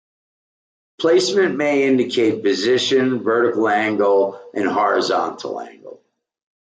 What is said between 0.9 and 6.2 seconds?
Placement may indicate position, vertical angle, and horizontal angle.